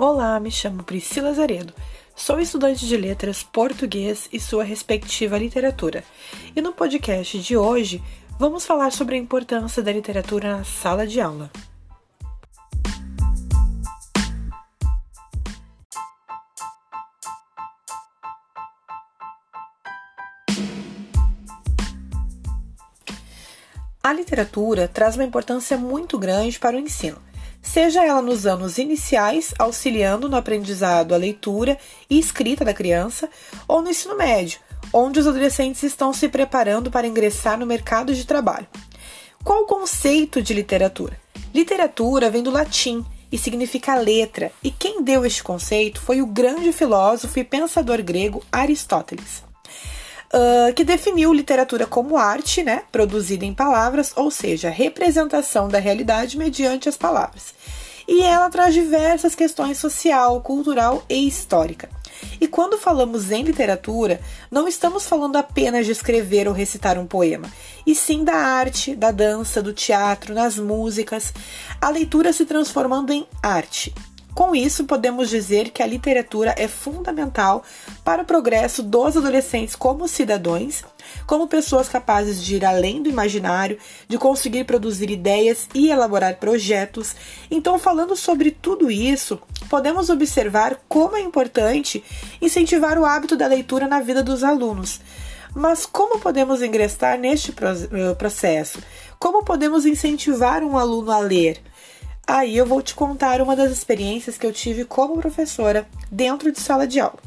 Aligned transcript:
Olá, 0.00 0.38
me 0.38 0.48
chamo 0.48 0.84
Priscila 0.84 1.34
Zaredo. 1.34 1.74
Sou 2.14 2.38
estudante 2.38 2.86
de 2.86 2.96
letras 2.96 3.42
português 3.42 4.28
e 4.32 4.38
sua 4.38 4.62
respectiva 4.62 5.36
literatura. 5.36 6.04
E 6.54 6.60
no 6.62 6.72
podcast 6.72 7.36
de 7.40 7.56
hoje, 7.56 8.00
vamos 8.38 8.64
falar 8.64 8.92
sobre 8.92 9.16
a 9.16 9.18
importância 9.18 9.82
da 9.82 9.90
literatura 9.90 10.58
na 10.58 10.62
sala 10.62 11.04
de 11.04 11.20
aula. 11.20 11.50
A 24.00 24.12
literatura 24.12 24.86
traz 24.86 25.16
uma 25.16 25.24
importância 25.24 25.76
muito 25.76 26.16
grande 26.16 26.56
para 26.56 26.76
o 26.76 26.78
ensino 26.78 27.27
seja 27.72 28.04
ela 28.04 28.22
nos 28.22 28.46
anos 28.46 28.78
iniciais, 28.78 29.52
auxiliando 29.58 30.28
no 30.28 30.36
aprendizado 30.36 31.14
a 31.14 31.18
leitura 31.18 31.78
e 32.08 32.18
escrita 32.18 32.64
da 32.64 32.72
criança, 32.72 33.28
ou 33.66 33.82
no 33.82 33.90
ensino 33.90 34.16
médio, 34.16 34.58
onde 34.92 35.20
os 35.20 35.26
adolescentes 35.26 35.82
estão 35.82 36.12
se 36.12 36.28
preparando 36.28 36.90
para 36.90 37.06
ingressar 37.06 37.58
no 37.58 37.66
mercado 37.66 38.14
de 38.14 38.24
trabalho. 38.24 38.66
Qual 39.44 39.62
o 39.62 39.66
conceito 39.66 40.40
de 40.42 40.54
literatura? 40.54 41.20
Literatura 41.54 42.30
vem 42.30 42.42
do 42.42 42.50
latim 42.50 43.04
e 43.30 43.36
significa 43.36 43.94
letra, 43.96 44.50
e 44.64 44.70
quem 44.70 45.02
deu 45.02 45.26
este 45.26 45.42
conceito 45.42 46.00
foi 46.00 46.22
o 46.22 46.26
grande 46.26 46.72
filósofo 46.72 47.38
e 47.38 47.44
pensador 47.44 48.02
grego 48.02 48.42
Aristóteles. 48.50 49.47
Uh, 50.30 50.74
que 50.74 50.84
definiu 50.84 51.32
literatura 51.32 51.86
como 51.86 52.18
arte, 52.18 52.62
né, 52.62 52.82
produzida 52.92 53.46
em 53.46 53.54
palavras, 53.54 54.12
ou 54.14 54.30
seja, 54.30 54.68
representação 54.68 55.68
da 55.68 55.78
realidade 55.78 56.36
mediante 56.36 56.86
as 56.86 56.98
palavras. 56.98 57.54
E 58.06 58.22
ela 58.22 58.50
traz 58.50 58.74
diversas 58.74 59.34
questões 59.34 59.78
social, 59.78 60.40
cultural 60.42 61.02
e 61.08 61.26
histórica. 61.26 61.88
E 62.40 62.48
quando 62.48 62.78
falamos 62.78 63.30
em 63.30 63.42
literatura, 63.42 64.20
não 64.50 64.66
estamos 64.66 65.06
falando 65.06 65.36
apenas 65.36 65.86
de 65.86 65.92
escrever 65.92 66.48
ou 66.48 66.54
recitar 66.54 66.98
um 66.98 67.06
poema, 67.06 67.50
e 67.86 67.94
sim 67.94 68.24
da 68.24 68.34
arte, 68.34 68.94
da 68.94 69.10
dança, 69.10 69.62
do 69.62 69.72
teatro, 69.72 70.34
nas 70.34 70.58
músicas, 70.58 71.32
a 71.80 71.88
leitura 71.90 72.32
se 72.32 72.44
transformando 72.44 73.12
em 73.12 73.26
arte, 73.42 73.94
com 74.38 74.54
isso, 74.54 74.84
podemos 74.84 75.28
dizer 75.28 75.70
que 75.70 75.82
a 75.82 75.86
literatura 75.86 76.54
é 76.56 76.68
fundamental 76.68 77.64
para 78.04 78.22
o 78.22 78.24
progresso 78.24 78.84
dos 78.84 79.16
adolescentes 79.16 79.74
como 79.74 80.06
cidadãos, 80.06 80.84
como 81.26 81.48
pessoas 81.48 81.88
capazes 81.88 82.40
de 82.40 82.54
ir 82.54 82.64
além 82.64 83.02
do 83.02 83.08
imaginário, 83.08 83.76
de 84.06 84.16
conseguir 84.16 84.62
produzir 84.62 85.10
ideias 85.10 85.68
e 85.74 85.90
elaborar 85.90 86.36
projetos. 86.36 87.16
Então, 87.50 87.80
falando 87.80 88.14
sobre 88.14 88.52
tudo 88.52 88.92
isso, 88.92 89.40
podemos 89.68 90.08
observar 90.08 90.78
como 90.88 91.16
é 91.16 91.20
importante 91.20 92.04
incentivar 92.40 92.96
o 92.96 93.04
hábito 93.04 93.36
da 93.36 93.48
leitura 93.48 93.88
na 93.88 93.98
vida 93.98 94.22
dos 94.22 94.44
alunos. 94.44 95.00
Mas 95.52 95.84
como 95.84 96.20
podemos 96.20 96.62
ingressar 96.62 97.18
neste 97.18 97.50
eh, 97.50 98.14
processo? 98.14 98.78
Como 99.18 99.42
podemos 99.42 99.84
incentivar 99.84 100.62
um 100.62 100.78
aluno 100.78 101.10
a 101.10 101.18
ler? 101.18 101.60
Aí 102.30 102.58
eu 102.58 102.66
vou 102.66 102.82
te 102.82 102.94
contar 102.94 103.40
uma 103.40 103.56
das 103.56 103.72
experiências 103.72 104.36
que 104.36 104.44
eu 104.46 104.52
tive 104.52 104.84
como 104.84 105.18
professora 105.18 105.88
dentro 106.12 106.52
de 106.52 106.60
sala 106.60 106.86
de 106.86 107.00
aula. 107.00 107.18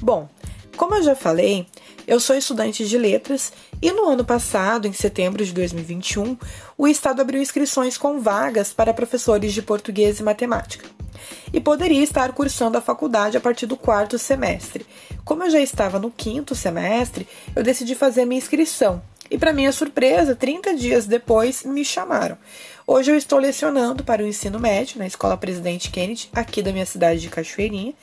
Bom, 0.00 0.28
como 0.76 0.94
eu 0.94 1.02
já 1.02 1.16
falei, 1.16 1.66
eu 2.06 2.18
sou 2.18 2.36
estudante 2.36 2.86
de 2.86 2.98
letras 2.98 3.52
e 3.80 3.92
no 3.92 4.08
ano 4.08 4.24
passado, 4.24 4.88
em 4.88 4.92
setembro 4.92 5.44
de 5.44 5.52
2021, 5.52 6.36
o 6.76 6.88
Estado 6.88 7.22
abriu 7.22 7.40
inscrições 7.40 7.96
com 7.96 8.20
vagas 8.20 8.72
para 8.72 8.94
professores 8.94 9.52
de 9.52 9.62
português 9.62 10.18
e 10.18 10.22
matemática. 10.22 10.88
E 11.52 11.60
poderia 11.60 12.02
estar 12.02 12.32
cursando 12.32 12.78
a 12.78 12.80
faculdade 12.80 13.36
a 13.36 13.40
partir 13.40 13.66
do 13.66 13.76
quarto 13.76 14.18
semestre. 14.18 14.86
Como 15.24 15.44
eu 15.44 15.50
já 15.50 15.60
estava 15.60 15.98
no 15.98 16.10
quinto 16.10 16.54
semestre, 16.54 17.28
eu 17.54 17.62
decidi 17.62 17.94
fazer 17.94 18.24
minha 18.24 18.38
inscrição. 18.38 19.02
E, 19.30 19.38
para 19.38 19.52
minha 19.52 19.72
surpresa, 19.72 20.34
30 20.34 20.74
dias 20.74 21.06
depois 21.06 21.62
me 21.62 21.84
chamaram. 21.84 22.36
Hoje 22.86 23.10
eu 23.10 23.16
estou 23.16 23.38
lecionando 23.38 24.04
para 24.04 24.22
o 24.22 24.26
ensino 24.26 24.58
médio 24.58 24.98
na 24.98 25.06
Escola 25.06 25.36
Presidente 25.36 25.90
Kennedy, 25.90 26.28
aqui 26.34 26.60
da 26.62 26.72
minha 26.72 26.84
cidade 26.84 27.20
de 27.20 27.30
Cachoeirinha. 27.30 27.94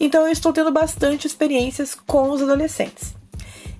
Então 0.00 0.22
eu 0.22 0.32
estou 0.32 0.52
tendo 0.52 0.72
bastante 0.72 1.26
experiências 1.26 1.94
com 1.94 2.30
os 2.30 2.40
adolescentes. 2.40 3.14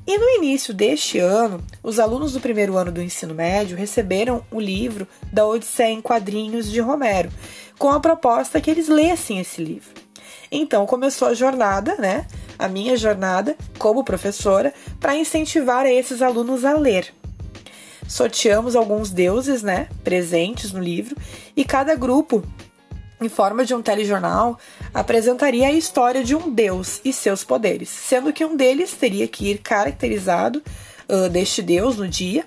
E 0.06 0.18
no 0.18 0.28
início 0.28 0.74
deste 0.74 1.18
ano, 1.18 1.64
os 1.82 1.98
alunos 1.98 2.34
do 2.34 2.40
primeiro 2.40 2.76
ano 2.76 2.92
do 2.92 3.00
ensino 3.00 3.34
médio 3.34 3.74
receberam 3.74 4.44
o 4.50 4.60
livro 4.60 5.08
da 5.32 5.46
Odisseia 5.46 5.92
em 5.92 6.02
Quadrinhos 6.02 6.70
de 6.70 6.78
Romero, 6.78 7.30
com 7.78 7.90
a 7.90 7.98
proposta 7.98 8.60
que 8.60 8.70
eles 8.70 8.86
lessem 8.86 9.38
esse 9.38 9.64
livro. 9.64 9.88
Então 10.52 10.84
começou 10.84 11.28
a 11.28 11.34
jornada, 11.34 11.96
né? 11.96 12.26
A 12.58 12.68
minha 12.68 12.98
jornada 12.98 13.56
como 13.78 14.04
professora 14.04 14.74
para 15.00 15.16
incentivar 15.16 15.86
esses 15.86 16.20
alunos 16.20 16.66
a 16.66 16.74
ler. 16.74 17.14
Sorteamos 18.06 18.76
alguns 18.76 19.10
deuses, 19.10 19.62
né, 19.62 19.88
presentes 20.04 20.70
no 20.70 20.80
livro, 20.80 21.16
e 21.56 21.64
cada 21.64 21.94
grupo 21.94 22.44
em 23.24 23.28
forma 23.28 23.64
de 23.64 23.74
um 23.74 23.82
telejornal, 23.82 24.58
apresentaria 24.92 25.68
a 25.68 25.72
história 25.72 26.22
de 26.22 26.34
um 26.34 26.50
deus 26.50 27.00
e 27.04 27.12
seus 27.12 27.42
poderes, 27.42 27.88
sendo 27.88 28.32
que 28.32 28.44
um 28.44 28.56
deles 28.56 28.92
teria 28.92 29.26
que 29.26 29.50
ir 29.50 29.58
caracterizado 29.58 30.62
uh, 31.08 31.28
deste 31.28 31.62
deus 31.62 31.96
no 31.96 32.08
dia. 32.08 32.44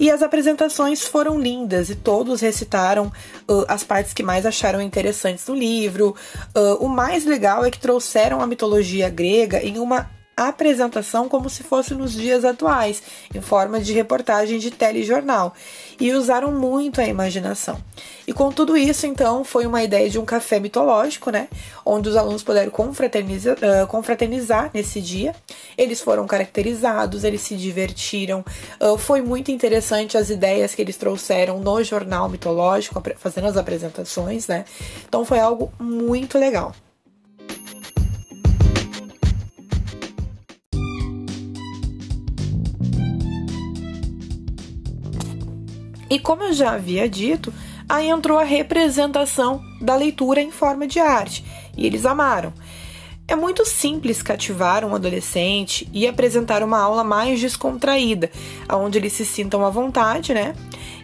E 0.00 0.10
as 0.10 0.22
apresentações 0.22 1.02
foram 1.02 1.40
lindas 1.40 1.90
e 1.90 1.96
todos 1.96 2.40
recitaram 2.40 3.06
uh, 3.48 3.64
as 3.66 3.82
partes 3.82 4.12
que 4.12 4.22
mais 4.22 4.46
acharam 4.46 4.80
interessantes 4.80 5.46
no 5.48 5.54
livro. 5.54 6.14
Uh, 6.56 6.84
o 6.84 6.88
mais 6.88 7.24
legal 7.24 7.64
é 7.64 7.70
que 7.70 7.80
trouxeram 7.80 8.40
a 8.40 8.46
mitologia 8.46 9.10
grega 9.10 9.60
em 9.60 9.78
uma 9.78 10.08
apresentação 10.46 11.28
como 11.28 11.50
se 11.50 11.62
fosse 11.62 11.94
nos 11.94 12.12
dias 12.12 12.44
atuais, 12.44 13.02
em 13.34 13.40
forma 13.40 13.80
de 13.80 13.92
reportagem 13.92 14.58
de 14.58 14.70
telejornal, 14.70 15.52
e 15.98 16.12
usaram 16.12 16.52
muito 16.52 17.00
a 17.00 17.06
imaginação. 17.06 17.78
E 18.26 18.32
com 18.32 18.52
tudo 18.52 18.76
isso, 18.76 19.06
então, 19.06 19.42
foi 19.42 19.66
uma 19.66 19.82
ideia 19.82 20.08
de 20.08 20.18
um 20.18 20.24
café 20.24 20.60
mitológico, 20.60 21.30
né? 21.30 21.48
Onde 21.84 22.08
os 22.08 22.16
alunos 22.16 22.42
puderam 22.42 22.70
confraternizar, 22.70 23.56
uh, 23.56 23.86
confraternizar 23.86 24.70
nesse 24.72 25.00
dia. 25.00 25.34
Eles 25.76 26.00
foram 26.00 26.26
caracterizados, 26.26 27.24
eles 27.24 27.40
se 27.40 27.56
divertiram. 27.56 28.44
Uh, 28.80 28.98
foi 28.98 29.22
muito 29.22 29.50
interessante 29.50 30.16
as 30.16 30.30
ideias 30.30 30.74
que 30.74 30.82
eles 30.82 30.96
trouxeram 30.96 31.58
no 31.58 31.82
jornal 31.82 32.28
mitológico, 32.28 33.02
fazendo 33.16 33.46
as 33.46 33.56
apresentações, 33.56 34.46
né? 34.46 34.64
Então 35.08 35.24
foi 35.24 35.40
algo 35.40 35.72
muito 35.78 36.38
legal. 36.38 36.74
E 46.10 46.18
como 46.18 46.42
eu 46.42 46.52
já 46.52 46.72
havia 46.72 47.08
dito, 47.08 47.52
aí 47.88 48.08
entrou 48.08 48.38
a 48.38 48.44
representação 48.44 49.62
da 49.80 49.94
leitura 49.94 50.40
em 50.40 50.50
forma 50.50 50.86
de 50.86 50.98
arte, 50.98 51.44
e 51.76 51.86
eles 51.86 52.06
amaram. 52.06 52.52
É 53.26 53.36
muito 53.36 53.66
simples 53.66 54.22
cativar 54.22 54.86
um 54.86 54.94
adolescente 54.94 55.86
e 55.92 56.08
apresentar 56.08 56.62
uma 56.62 56.80
aula 56.80 57.04
mais 57.04 57.38
descontraída, 57.38 58.30
onde 58.72 58.96
eles 58.96 59.12
se 59.12 59.26
sintam 59.26 59.66
à 59.66 59.68
vontade, 59.68 60.32
né? 60.32 60.54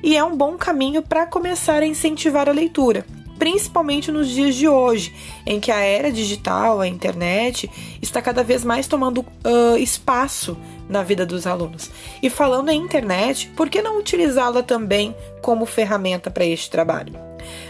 E 0.02 0.16
é 0.16 0.24
um 0.24 0.34
bom 0.34 0.56
caminho 0.56 1.02
para 1.02 1.26
começar 1.26 1.82
a 1.82 1.86
incentivar 1.86 2.48
a 2.48 2.52
leitura, 2.52 3.04
principalmente 3.38 4.10
nos 4.10 4.28
dias 4.28 4.54
de 4.54 4.68
hoje, 4.68 5.14
em 5.46 5.60
que 5.60 5.70
a 5.70 5.80
era 5.80 6.12
digital, 6.12 6.80
a 6.80 6.88
internet, 6.88 7.70
está 8.00 8.20
cada 8.22 8.42
vez 8.42 8.64
mais 8.64 8.86
tomando 8.86 9.20
uh, 9.20 9.76
espaço 9.78 10.56
na 10.88 11.02
vida 11.02 11.24
dos 11.24 11.46
alunos. 11.46 11.90
E 12.22 12.28
falando 12.28 12.70
em 12.70 12.80
internet, 12.80 13.50
por 13.56 13.68
que 13.68 13.82
não 13.82 13.98
utilizá-la 13.98 14.62
também 14.62 15.14
como 15.42 15.66
ferramenta 15.66 16.30
para 16.30 16.44
este 16.44 16.70
trabalho? 16.70 17.14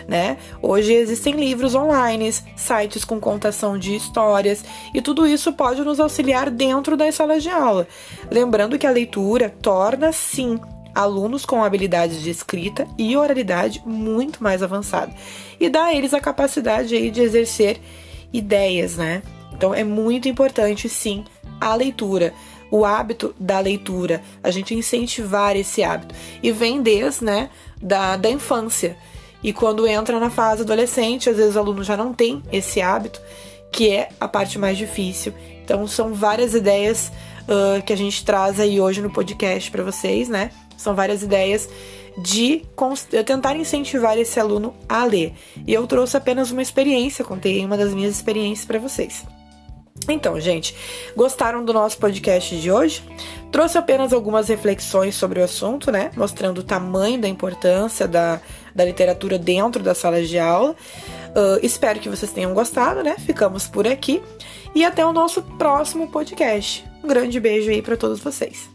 Né? 0.06 0.38
Hoje 0.62 0.92
existem 0.92 1.34
livros 1.34 1.74
online, 1.74 2.32
sites 2.54 3.04
com 3.04 3.18
contação 3.18 3.76
de 3.76 3.96
histórias 3.96 4.64
e 4.92 5.02
tudo 5.02 5.26
isso 5.26 5.52
pode 5.52 5.82
nos 5.82 5.98
auxiliar 5.98 6.48
dentro 6.50 6.96
das 6.96 7.16
salas 7.16 7.42
de 7.42 7.50
aula. 7.50 7.88
Lembrando 8.30 8.78
que 8.78 8.86
a 8.86 8.90
leitura 8.90 9.52
torna 9.60 10.12
sim 10.12 10.60
alunos 10.94 11.44
com 11.44 11.64
habilidades 11.64 12.22
de 12.22 12.30
escrita 12.30 12.86
e 12.96 13.16
oralidade 13.16 13.82
muito 13.84 14.42
mais 14.42 14.62
avançada 14.62 15.12
e 15.58 15.68
dá 15.68 15.84
a 15.84 15.94
eles 15.94 16.14
a 16.14 16.20
capacidade 16.20 16.94
aí 16.94 17.10
de 17.10 17.20
exercer 17.20 17.80
ideias, 18.32 18.96
né? 18.96 19.22
Então 19.52 19.74
é 19.74 19.84
muito 19.84 20.28
importante 20.28 20.88
sim 20.88 21.24
a 21.60 21.74
leitura 21.74 22.32
o 22.74 22.84
hábito 22.84 23.32
da 23.38 23.60
leitura, 23.60 24.20
a 24.42 24.50
gente 24.50 24.74
incentivar 24.74 25.56
esse 25.56 25.84
hábito. 25.84 26.12
E 26.42 26.50
vem 26.50 26.82
desde 26.82 27.24
né, 27.24 27.48
da, 27.80 28.16
da 28.16 28.28
infância. 28.28 28.96
E 29.44 29.52
quando 29.52 29.86
entra 29.86 30.18
na 30.18 30.28
fase 30.28 30.62
adolescente, 30.62 31.30
às 31.30 31.36
vezes 31.36 31.54
o 31.54 31.58
aluno 31.60 31.84
já 31.84 31.96
não 31.96 32.12
tem 32.12 32.42
esse 32.50 32.80
hábito, 32.80 33.20
que 33.70 33.90
é 33.90 34.08
a 34.20 34.26
parte 34.26 34.58
mais 34.58 34.76
difícil. 34.76 35.32
Então, 35.64 35.86
são 35.86 36.14
várias 36.14 36.52
ideias 36.52 37.12
uh, 37.42 37.80
que 37.82 37.92
a 37.92 37.96
gente 37.96 38.24
traz 38.24 38.58
aí 38.58 38.80
hoje 38.80 39.00
no 39.00 39.10
podcast 39.10 39.70
para 39.70 39.84
vocês, 39.84 40.28
né? 40.28 40.50
São 40.76 40.94
várias 40.94 41.22
ideias 41.22 41.68
de 42.16 42.62
tentar 43.26 43.56
incentivar 43.56 44.16
esse 44.18 44.38
aluno 44.38 44.74
a 44.88 45.04
ler. 45.04 45.32
E 45.66 45.74
eu 45.74 45.86
trouxe 45.86 46.16
apenas 46.16 46.50
uma 46.50 46.62
experiência, 46.62 47.24
contei 47.24 47.64
uma 47.64 47.76
das 47.76 47.92
minhas 47.92 48.14
experiências 48.14 48.66
para 48.66 48.78
vocês. 48.78 49.24
Então, 50.08 50.38
gente, 50.38 50.76
gostaram 51.16 51.64
do 51.64 51.72
nosso 51.72 51.96
podcast 51.98 52.56
de 52.56 52.70
hoje? 52.70 53.02
Trouxe 53.50 53.78
apenas 53.78 54.12
algumas 54.12 54.48
reflexões 54.48 55.14
sobre 55.14 55.40
o 55.40 55.44
assunto, 55.44 55.90
né? 55.90 56.10
Mostrando 56.16 56.58
o 56.58 56.62
tamanho 56.62 57.18
da 57.18 57.28
importância 57.28 58.06
da, 58.06 58.40
da 58.74 58.84
literatura 58.84 59.38
dentro 59.38 59.82
da 59.82 59.94
sala 59.94 60.22
de 60.22 60.38
aula. 60.38 60.72
Uh, 60.72 61.58
espero 61.62 62.00
que 62.00 62.08
vocês 62.08 62.32
tenham 62.32 62.52
gostado, 62.52 63.02
né? 63.02 63.16
Ficamos 63.18 63.66
por 63.66 63.88
aqui 63.88 64.22
e 64.74 64.84
até 64.84 65.06
o 65.06 65.12
nosso 65.12 65.42
próximo 65.42 66.08
podcast. 66.08 66.84
Um 67.02 67.08
grande 67.08 67.40
beijo 67.40 67.70
aí 67.70 67.80
para 67.80 67.96
todos 67.96 68.20
vocês. 68.20 68.73